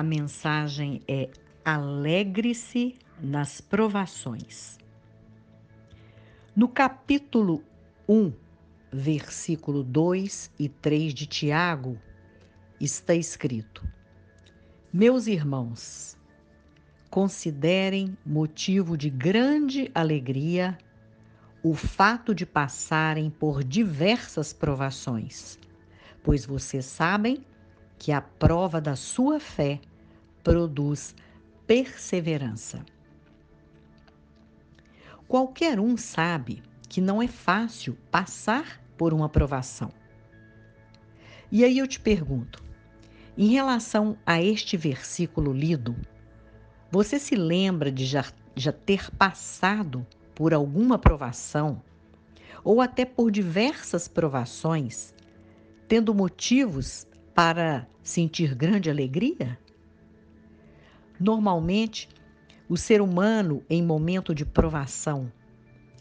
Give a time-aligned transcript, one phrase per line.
[0.00, 1.28] a mensagem é:
[1.62, 4.78] alegre-se nas provações.
[6.56, 7.62] No capítulo
[8.08, 8.32] 1,
[8.90, 11.98] versículo 2 e 3 de Tiago,
[12.80, 13.86] está escrito:
[14.90, 16.16] Meus irmãos,
[17.10, 20.78] considerem motivo de grande alegria
[21.62, 25.58] o fato de passarem por diversas provações,
[26.22, 27.44] pois vocês sabem
[27.98, 29.78] que a prova da sua fé
[30.42, 31.14] produz
[31.66, 32.84] perseverança.
[35.28, 39.92] Qualquer um sabe que não é fácil passar por uma provação.
[41.52, 42.62] E aí eu te pergunto,
[43.38, 45.96] em relação a este versículo lido,
[46.90, 48.24] você se lembra de já,
[48.56, 50.04] já ter passado
[50.34, 51.80] por alguma provação,
[52.64, 55.14] ou até por diversas provações,
[55.86, 59.58] tendo motivos para sentir grande alegria?
[61.20, 62.08] Normalmente,
[62.66, 65.30] o ser humano, em momento de provação,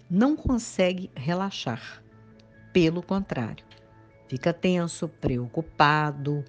[0.10, 2.02] não consegue relaxar.
[2.72, 3.66] Pelo contrário,
[4.30, 6.46] fica tenso, preocupado,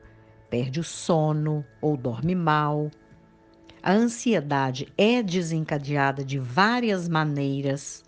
[0.48, 2.90] perde o sono ou dorme mal.
[3.82, 8.04] A ansiedade é desencadeada de várias maneiras.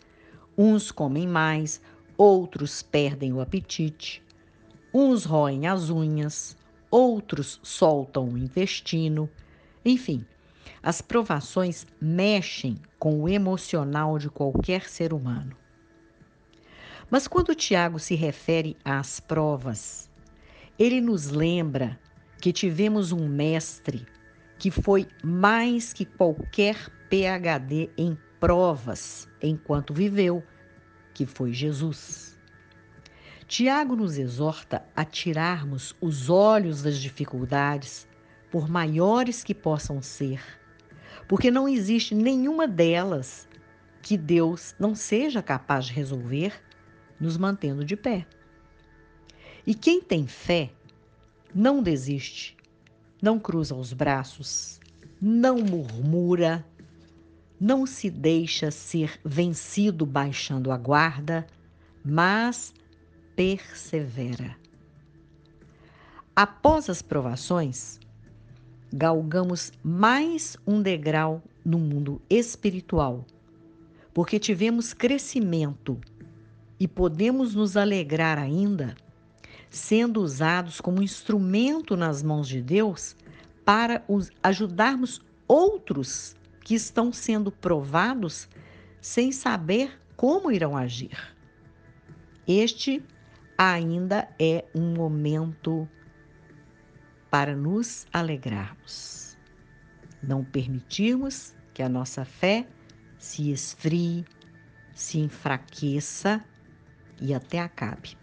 [0.56, 1.80] Uns comem mais,
[2.16, 4.22] outros perdem o apetite,
[4.94, 6.56] uns roem as unhas,
[6.90, 9.28] outros soltam o intestino.
[9.84, 10.24] Enfim,
[10.82, 15.56] as provações mexem com o emocional de qualquer ser humano.
[17.10, 20.10] Mas quando Tiago se refere às provas,
[20.78, 21.98] ele nos lembra
[22.40, 24.06] que tivemos um mestre
[24.58, 30.42] que foi mais que qualquer PhD em provas enquanto viveu,
[31.12, 32.38] que foi Jesus.
[33.46, 38.08] Tiago nos exorta a tirarmos os olhos das dificuldades,
[38.52, 40.42] por maiores que possam ser,
[41.26, 43.48] porque não existe nenhuma delas
[44.02, 46.52] que Deus não seja capaz de resolver,
[47.18, 48.26] nos mantendo de pé.
[49.66, 50.70] E quem tem fé
[51.54, 52.54] não desiste,
[53.22, 54.78] não cruza os braços,
[55.18, 56.62] não murmura,
[57.58, 61.46] não se deixa ser vencido baixando a guarda,
[62.04, 62.74] mas
[63.34, 64.54] persevera.
[66.36, 68.01] Após as provações,
[68.92, 73.24] galgamos mais um degrau no mundo espiritual,
[74.12, 75.98] porque tivemos crescimento
[76.78, 78.94] e podemos nos alegrar ainda,
[79.70, 83.16] sendo usados como instrumento nas mãos de Deus
[83.64, 84.04] para
[84.42, 88.48] ajudarmos outros que estão sendo provados
[89.00, 91.34] sem saber como irão agir.
[92.46, 93.02] Este
[93.56, 95.88] ainda é um momento
[97.32, 99.38] para nos alegrarmos.
[100.22, 102.68] Não permitirmos que a nossa fé
[103.18, 104.26] se esfrie,
[104.92, 106.44] se enfraqueça
[107.18, 108.18] e até acabe.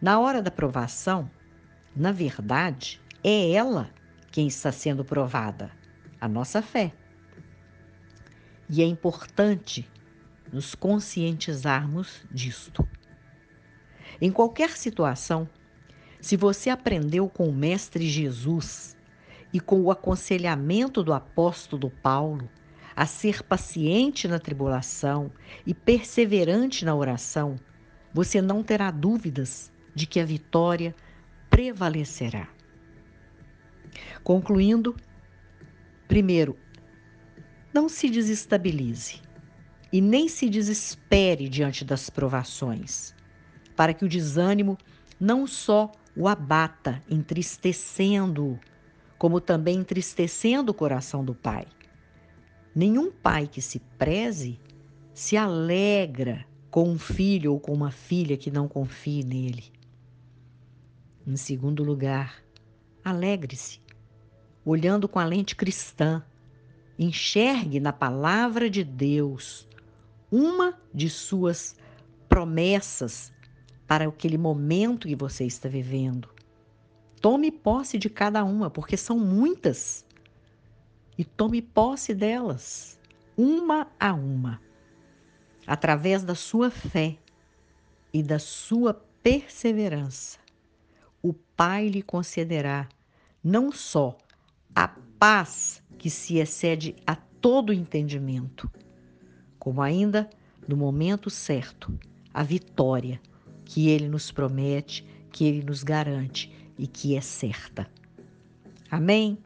[0.00, 1.28] Na hora da provação,
[1.94, 3.90] na verdade, é ela
[4.30, 5.72] quem está sendo provada,
[6.20, 6.92] a nossa fé.
[8.68, 9.90] E é importante
[10.52, 12.88] nos conscientizarmos disto.
[14.20, 15.48] Em qualquer situação,
[16.20, 18.96] se você aprendeu com o Mestre Jesus
[19.52, 22.48] e com o aconselhamento do apóstolo Paulo
[22.94, 25.32] a ser paciente na tribulação
[25.66, 27.56] e perseverante na oração,
[28.12, 30.94] você não terá dúvidas de que a vitória
[31.48, 32.48] prevalecerá.
[34.22, 34.94] Concluindo,
[36.06, 36.56] primeiro,
[37.72, 39.22] não se desestabilize
[39.92, 43.14] e nem se desespere diante das provações
[43.74, 44.76] para que o desânimo
[45.18, 48.58] não só o abata, entristecendo-o,
[49.16, 51.66] como também entristecendo o coração do pai.
[52.74, 54.60] Nenhum pai que se preze
[55.14, 59.72] se alegra com um filho ou com uma filha que não confie nele.
[61.26, 62.44] Em segundo lugar,
[63.02, 63.80] alegre-se,
[64.62, 66.22] olhando com a lente cristã.
[66.98, 69.66] Enxergue na palavra de Deus
[70.30, 71.76] uma de suas
[72.28, 73.32] promessas
[73.90, 76.28] para aquele momento que você está vivendo.
[77.20, 80.06] Tome posse de cada uma, porque são muitas.
[81.18, 83.00] E tome posse delas,
[83.36, 84.62] uma a uma.
[85.66, 87.18] Através da sua fé
[88.14, 88.94] e da sua
[89.24, 90.38] perseverança,
[91.20, 92.88] o Pai lhe concederá
[93.42, 94.16] não só
[94.72, 94.86] a
[95.18, 98.70] paz que se excede a todo entendimento,
[99.58, 100.30] como ainda,
[100.68, 101.92] no momento certo,
[102.32, 103.20] a vitória
[103.70, 107.88] que ele nos promete, que ele nos garante e que é certa.
[108.90, 109.38] Amém?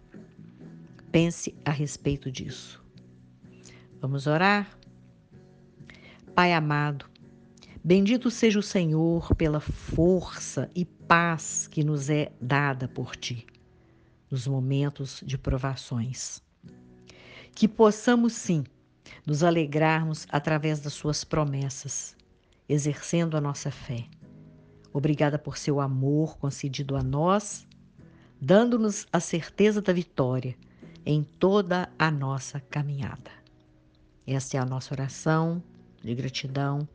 [1.13, 2.83] Pense a respeito disso.
[4.01, 4.79] Vamos orar?
[6.35, 7.05] Pai amado,
[7.85, 13.47] bendito seja o Senhor pela força e paz que nos é dada por Ti
[14.31, 16.43] nos momentos de provações.
[17.55, 18.65] Que possamos, sim,
[19.27, 22.17] nos alegrarmos através das Suas promessas,
[22.69, 24.07] exercendo a nossa fé.
[24.93, 27.67] Obrigada por seu amor concedido a nós,
[28.41, 30.57] dando-nos a certeza da vitória
[31.05, 33.31] em toda a nossa caminhada.
[34.27, 35.63] Esta é a nossa oração
[36.03, 36.89] de gratidão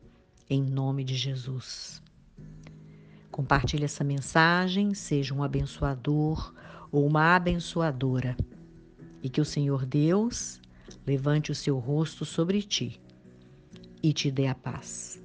[0.48, 2.02] em nome de Jesus.
[3.30, 6.52] Compartilhe essa mensagem, seja um abençoador
[6.90, 8.36] ou uma abençoadora,
[9.22, 10.60] e que o Senhor Deus
[11.06, 13.00] levante o seu rosto sobre ti
[14.02, 15.19] e te dê a paz.